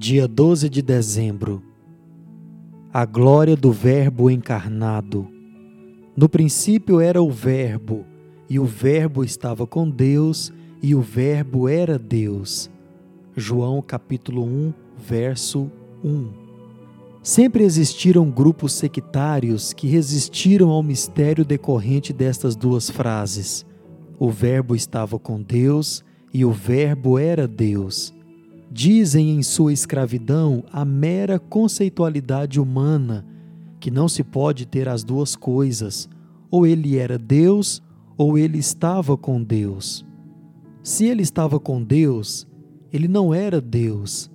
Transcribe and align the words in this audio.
Dia 0.00 0.28
12 0.28 0.70
de 0.70 0.80
dezembro. 0.80 1.60
A 2.92 3.04
glória 3.04 3.56
do 3.56 3.72
Verbo 3.72 4.30
encarnado. 4.30 5.26
No 6.16 6.28
princípio 6.28 7.00
era 7.00 7.20
o 7.20 7.28
Verbo, 7.32 8.06
e 8.48 8.60
o 8.60 8.64
Verbo 8.64 9.24
estava 9.24 9.66
com 9.66 9.90
Deus, 9.90 10.52
e 10.80 10.94
o 10.94 11.00
Verbo 11.00 11.68
era 11.68 11.98
Deus. 11.98 12.70
João 13.34 13.82
capítulo 13.82 14.44
1, 14.44 14.72
verso 14.96 15.68
1. 16.04 16.30
Sempre 17.20 17.64
existiram 17.64 18.30
grupos 18.30 18.74
sectários 18.74 19.72
que 19.72 19.88
resistiram 19.88 20.70
ao 20.70 20.80
mistério 20.80 21.44
decorrente 21.44 22.12
destas 22.12 22.54
duas 22.54 22.88
frases. 22.88 23.66
O 24.16 24.30
Verbo 24.30 24.76
estava 24.76 25.18
com 25.18 25.42
Deus 25.42 26.04
e 26.32 26.44
o 26.44 26.52
Verbo 26.52 27.18
era 27.18 27.48
Deus 27.48 28.16
dizem 28.70 29.30
em 29.30 29.42
sua 29.42 29.72
escravidão 29.72 30.62
a 30.70 30.84
mera 30.84 31.38
conceitualidade 31.38 32.60
humana, 32.60 33.24
que 33.80 33.90
não 33.90 34.08
se 34.08 34.22
pode 34.22 34.66
ter 34.66 34.88
as 34.88 35.02
duas 35.02 35.34
coisas, 35.34 36.08
ou 36.50 36.66
ele 36.66 36.96
era 36.96 37.18
Deus 37.18 37.82
ou 38.16 38.36
ele 38.36 38.58
estava 38.58 39.16
com 39.16 39.42
Deus. 39.42 40.04
Se 40.82 41.06
ele 41.06 41.22
estava 41.22 41.60
com 41.60 41.82
Deus, 41.82 42.46
ele 42.92 43.06
não 43.06 43.32
era 43.32 43.60
Deus, 43.60 44.30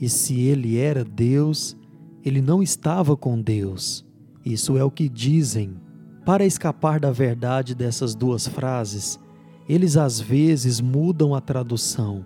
e 0.00 0.08
se 0.08 0.40
ele 0.40 0.76
era 0.76 1.04
Deus, 1.04 1.76
ele 2.24 2.42
não 2.42 2.62
estava 2.62 3.16
com 3.16 3.40
Deus. 3.40 4.04
Isso 4.44 4.76
é 4.76 4.84
o 4.84 4.90
que 4.90 5.08
dizem. 5.08 5.76
Para 6.24 6.44
escapar 6.44 6.98
da 6.98 7.10
verdade 7.10 7.74
dessas 7.74 8.14
duas 8.14 8.46
frases, 8.46 9.18
eles 9.68 9.96
às 9.96 10.20
vezes 10.20 10.80
mudam 10.80 11.34
a 11.34 11.40
tradução 11.40 12.24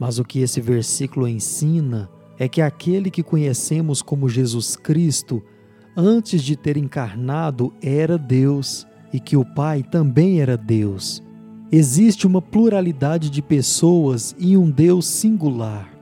mas 0.00 0.18
o 0.18 0.24
que 0.24 0.40
esse 0.40 0.62
versículo 0.62 1.28
ensina 1.28 2.08
é 2.38 2.48
que 2.48 2.62
aquele 2.62 3.10
que 3.10 3.22
conhecemos 3.22 4.00
como 4.00 4.30
Jesus 4.30 4.74
Cristo, 4.74 5.42
antes 5.94 6.42
de 6.42 6.56
ter 6.56 6.78
encarnado, 6.78 7.70
era 7.82 8.16
Deus 8.16 8.86
e 9.12 9.20
que 9.20 9.36
o 9.36 9.44
Pai 9.44 9.82
também 9.82 10.40
era 10.40 10.56
Deus. 10.56 11.22
Existe 11.70 12.26
uma 12.26 12.40
pluralidade 12.40 13.28
de 13.28 13.42
pessoas 13.42 14.34
e 14.38 14.56
um 14.56 14.70
Deus 14.70 15.06
singular. 15.06 15.92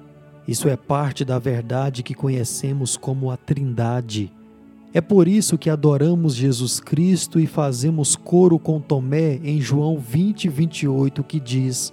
Isso 0.46 0.68
é 0.68 0.77
parte 0.77 1.24
da 1.24 1.40
verdade 1.40 2.05
que 2.05 2.14
conhecemos 2.14 2.96
como 2.96 3.33
a 3.33 3.36
Trindade. 3.36 4.33
É 4.94 5.00
por 5.00 5.27
isso 5.27 5.58
que 5.58 5.68
adoramos 5.68 6.36
Jesus 6.36 6.78
Cristo 6.78 7.40
e 7.40 7.46
fazemos 7.46 8.14
coro 8.14 8.60
com 8.60 8.80
Tomé 8.80 9.40
em 9.42 9.60
João 9.60 9.98
20, 9.98 10.48
28, 10.48 11.24
que 11.24 11.40
diz: 11.40 11.92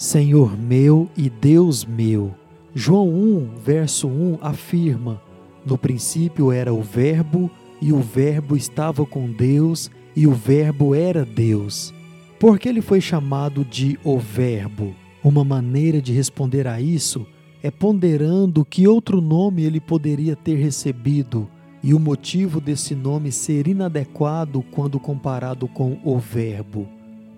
Senhor 0.00 0.58
meu 0.58 1.10
e 1.14 1.28
Deus 1.28 1.84
meu. 1.84 2.34
João 2.74 3.10
1, 3.10 3.50
verso 3.62 4.08
1 4.08 4.38
afirma: 4.40 5.20
No 5.62 5.76
princípio 5.76 6.50
era 6.50 6.72
o 6.72 6.80
Verbo, 6.80 7.50
e 7.82 7.92
o 7.92 7.98
Verbo 7.98 8.56
estava 8.56 9.04
com 9.04 9.30
Deus, 9.30 9.90
e 10.16 10.26
o 10.26 10.32
Verbo 10.32 10.94
era 10.94 11.22
Deus. 11.22 11.92
Por 12.38 12.58
que 12.58 12.66
ele 12.66 12.80
foi 12.80 12.98
chamado 12.98 13.62
de 13.62 13.98
o 14.02 14.18
Verbo? 14.18 14.94
Uma 15.22 15.44
maneira 15.44 16.00
de 16.00 16.14
responder 16.14 16.66
a 16.66 16.80
isso 16.80 17.26
é 17.62 17.70
ponderando 17.70 18.64
que 18.64 18.88
outro 18.88 19.20
nome 19.20 19.64
ele 19.64 19.80
poderia 19.80 20.34
ter 20.34 20.54
recebido 20.54 21.46
e 21.82 21.92
o 21.92 22.00
motivo 22.00 22.58
desse 22.58 22.94
nome 22.94 23.30
ser 23.30 23.68
inadequado 23.68 24.64
quando 24.70 24.98
comparado 24.98 25.68
com 25.68 25.98
o 26.02 26.18
Verbo. 26.18 26.88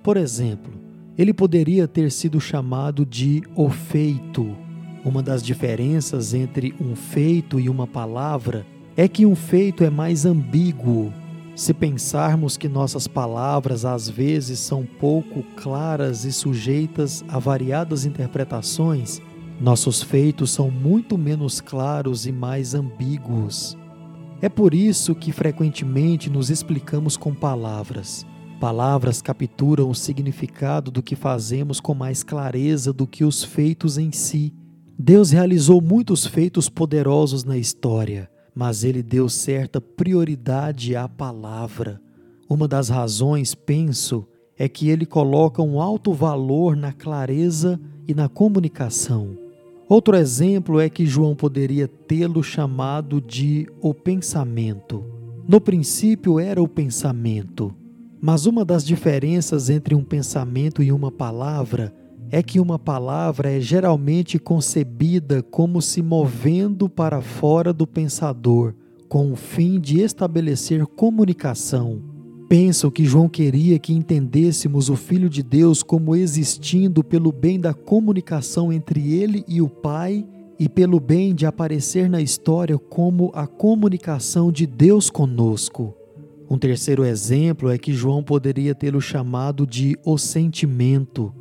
Por 0.00 0.16
exemplo, 0.16 0.91
ele 1.16 1.32
poderia 1.32 1.86
ter 1.86 2.10
sido 2.10 2.40
chamado 2.40 3.04
de 3.04 3.42
o 3.54 3.68
feito. 3.68 4.56
Uma 5.04 5.22
das 5.22 5.42
diferenças 5.42 6.32
entre 6.32 6.74
um 6.80 6.94
feito 6.94 7.58
e 7.58 7.68
uma 7.68 7.86
palavra 7.86 8.64
é 8.96 9.08
que 9.08 9.26
um 9.26 9.34
feito 9.34 9.84
é 9.84 9.90
mais 9.90 10.24
ambíguo. 10.24 11.12
Se 11.54 11.74
pensarmos 11.74 12.56
que 12.56 12.68
nossas 12.68 13.06
palavras 13.06 13.84
às 13.84 14.08
vezes 14.08 14.58
são 14.58 14.86
pouco 14.86 15.42
claras 15.56 16.24
e 16.24 16.32
sujeitas 16.32 17.22
a 17.28 17.38
variadas 17.38 18.06
interpretações, 18.06 19.20
nossos 19.60 20.02
feitos 20.02 20.50
são 20.50 20.70
muito 20.70 21.18
menos 21.18 21.60
claros 21.60 22.26
e 22.26 22.32
mais 22.32 22.74
ambíguos. 22.74 23.76
É 24.40 24.48
por 24.48 24.74
isso 24.74 25.14
que 25.14 25.30
frequentemente 25.30 26.30
nos 26.30 26.50
explicamos 26.50 27.16
com 27.16 27.34
palavras. 27.34 28.26
Palavras 28.62 29.20
capturam 29.20 29.90
o 29.90 29.94
significado 29.94 30.92
do 30.92 31.02
que 31.02 31.16
fazemos 31.16 31.80
com 31.80 31.94
mais 31.94 32.22
clareza 32.22 32.92
do 32.92 33.08
que 33.08 33.24
os 33.24 33.42
feitos 33.42 33.98
em 33.98 34.12
si. 34.12 34.54
Deus 34.96 35.32
realizou 35.32 35.82
muitos 35.82 36.24
feitos 36.24 36.68
poderosos 36.68 37.42
na 37.42 37.58
história, 37.58 38.30
mas 38.54 38.84
ele 38.84 39.02
deu 39.02 39.28
certa 39.28 39.80
prioridade 39.80 40.94
à 40.94 41.08
palavra. 41.08 42.00
Uma 42.48 42.68
das 42.68 42.88
razões, 42.88 43.52
penso, 43.52 44.28
é 44.56 44.68
que 44.68 44.88
ele 44.88 45.06
coloca 45.06 45.60
um 45.60 45.80
alto 45.80 46.12
valor 46.12 46.76
na 46.76 46.92
clareza 46.92 47.80
e 48.06 48.14
na 48.14 48.28
comunicação. 48.28 49.36
Outro 49.88 50.16
exemplo 50.16 50.78
é 50.78 50.88
que 50.88 51.04
João 51.04 51.34
poderia 51.34 51.88
tê-lo 51.88 52.44
chamado 52.44 53.20
de 53.20 53.66
o 53.80 53.92
pensamento. 53.92 55.04
No 55.48 55.60
princípio 55.60 56.38
era 56.38 56.62
o 56.62 56.68
pensamento. 56.68 57.74
Mas 58.24 58.46
uma 58.46 58.64
das 58.64 58.84
diferenças 58.84 59.68
entre 59.68 59.96
um 59.96 60.04
pensamento 60.04 60.80
e 60.80 60.92
uma 60.92 61.10
palavra 61.10 61.92
é 62.30 62.40
que 62.40 62.60
uma 62.60 62.78
palavra 62.78 63.50
é 63.50 63.58
geralmente 63.58 64.38
concebida 64.38 65.42
como 65.42 65.82
se 65.82 66.00
movendo 66.00 66.88
para 66.88 67.20
fora 67.20 67.72
do 67.72 67.84
pensador, 67.84 68.74
com 69.08 69.32
o 69.32 69.36
fim 69.36 69.80
de 69.80 69.98
estabelecer 69.98 70.86
comunicação. 70.86 72.00
Penso 72.48 72.92
que 72.92 73.04
João 73.04 73.28
queria 73.28 73.76
que 73.80 73.92
entendêssemos 73.92 74.88
o 74.88 74.94
Filho 74.94 75.28
de 75.28 75.42
Deus 75.42 75.82
como 75.82 76.14
existindo 76.14 77.02
pelo 77.02 77.32
bem 77.32 77.58
da 77.58 77.74
comunicação 77.74 78.72
entre 78.72 79.12
ele 79.12 79.44
e 79.48 79.60
o 79.60 79.68
Pai 79.68 80.24
e 80.60 80.68
pelo 80.68 81.00
bem 81.00 81.34
de 81.34 81.44
aparecer 81.44 82.08
na 82.08 82.20
história 82.20 82.78
como 82.78 83.32
a 83.34 83.48
comunicação 83.48 84.52
de 84.52 84.64
Deus 84.64 85.10
conosco. 85.10 85.96
Um 86.52 86.58
terceiro 86.58 87.02
exemplo 87.02 87.70
é 87.70 87.78
que 87.78 87.94
João 87.94 88.22
poderia 88.22 88.74
tê-lo 88.74 89.00
chamado 89.00 89.66
de 89.66 89.96
o 90.04 90.18
sentimento. 90.18 91.32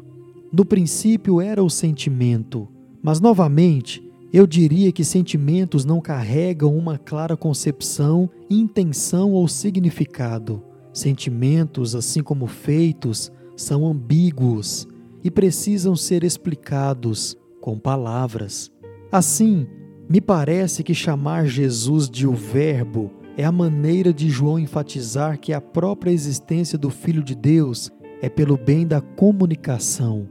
No 0.54 0.64
princípio 0.64 1.42
era 1.42 1.62
o 1.62 1.70
sentimento, 1.70 2.66
mas 3.04 3.20
novamente 3.20 4.02
eu 4.32 4.48
diria 4.48 4.90
que 4.90 5.04
sentimentos 5.04 5.84
não 5.84 6.00
carregam 6.00 6.78
uma 6.78 6.98
clara 6.98 7.36
concepção, 7.36 8.30
intenção 8.50 9.34
ou 9.34 9.50
significado. 9.50 10.64
Sentimentos, 10.94 11.94
assim 11.94 12.24
como 12.24 12.48
feitos, 12.48 13.30
são 13.58 13.86
ambíguos 13.86 14.88
e 15.22 15.30
precisam 15.30 15.94
ser 15.94 16.24
explicados 16.24 17.36
com 17.60 17.78
palavras. 17.78 18.72
Assim, 19.12 19.68
me 20.08 20.22
parece 20.22 20.86
que 20.86 20.94
chamar 20.94 21.48
Jesus 21.48 22.10
de 22.10 22.26
o 22.26 22.34
Verbo 22.34 23.20
é 23.38 23.46
a 23.46 23.52
maneira 23.52 24.14
de 24.14 24.30
João 24.30 24.60
enfatizar 24.60 25.40
que 25.40 25.54
a 25.54 25.62
própria 25.62 26.12
existência 26.12 26.78
do 26.78 26.90
Filho 26.90 27.24
de 27.24 27.34
Deus 27.34 27.90
é 28.22 28.30
pelo 28.30 28.58
bem 28.58 28.86
da 28.86 29.02
comunicação. 29.02 30.28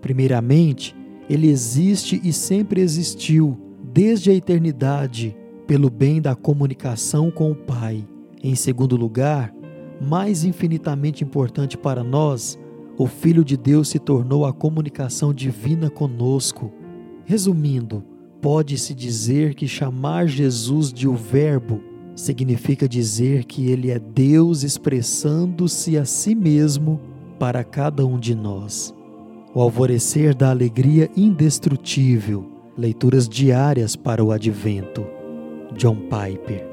Primeiramente, 0.00 0.96
ele 1.28 1.48
existe 1.48 2.20
e 2.24 2.32
sempre 2.32 2.80
existiu, 2.80 3.58
desde 3.92 4.30
a 4.30 4.34
eternidade, 4.34 5.36
pelo 5.66 5.88
bem 5.88 6.20
da 6.20 6.34
comunicação 6.34 7.30
com 7.30 7.50
o 7.52 7.54
Pai. 7.54 8.06
Em 8.42 8.54
segundo 8.54 8.96
lugar, 8.96 9.54
mais 10.00 10.44
infinitamente 10.44 11.22
importante 11.22 11.78
para 11.78 12.02
nós, 12.02 12.58
o 12.98 13.06
Filho 13.06 13.44
de 13.44 13.56
Deus 13.56 13.88
se 13.88 13.98
tornou 13.98 14.44
a 14.44 14.52
comunicação 14.52 15.32
divina 15.32 15.88
conosco. 15.88 16.72
Resumindo, 17.24 18.04
pode-se 18.40 18.94
dizer 18.94 19.54
que 19.54 19.68
chamar 19.68 20.26
Jesus 20.26 20.92
de 20.92 21.06
o 21.06 21.14
Verbo 21.14 21.89
significa 22.20 22.88
dizer 22.88 23.44
que 23.44 23.70
Ele 23.70 23.90
é 23.90 23.98
Deus 23.98 24.62
expressando-se 24.62 25.96
a 25.98 26.04
si 26.04 26.34
mesmo 26.34 27.00
para 27.38 27.64
cada 27.64 28.06
um 28.06 28.18
de 28.18 28.34
nós. 28.34 28.94
O 29.54 29.60
alvorecer 29.60 30.34
da 30.34 30.50
alegria 30.50 31.10
indestrutível, 31.16 32.46
leituras 32.76 33.28
diárias 33.28 33.96
para 33.96 34.22
o 34.22 34.30
advento. 34.30 35.04
John 35.76 35.96
Piper 35.96 36.69